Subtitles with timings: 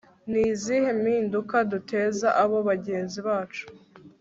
[0.29, 3.65] ni izihe mpinduka duteza abo bagenzi bacu